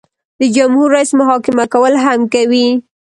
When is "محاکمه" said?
1.19-1.65